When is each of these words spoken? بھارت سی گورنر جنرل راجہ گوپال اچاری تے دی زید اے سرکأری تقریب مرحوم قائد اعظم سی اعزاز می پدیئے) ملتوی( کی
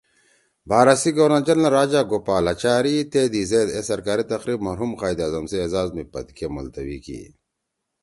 بھارت 0.69 0.97
سی 1.03 1.09
گورنر 1.17 1.41
جنرل 1.47 1.65
راجہ 1.77 2.01
گوپال 2.11 2.45
اچاری 2.51 2.95
تے 3.11 3.21
دی 3.33 3.41
زید 3.49 3.67
اے 3.73 3.81
سرکأری 3.89 4.23
تقریب 4.33 4.59
مرحوم 4.67 4.91
قائد 4.99 5.17
اعظم 5.23 5.43
سی 5.51 5.57
اعزاز 5.61 5.87
می 5.95 6.03
پدیئے) 6.11 6.47
ملتوی( 6.55 6.97
کی 7.05 7.19